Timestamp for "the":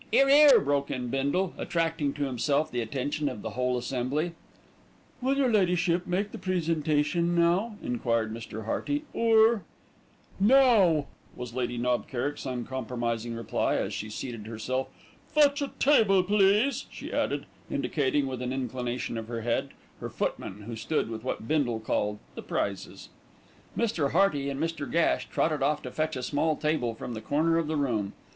2.71-2.81, 3.43-3.51, 6.31-6.39, 22.33-22.41, 27.13-27.21, 27.67-27.77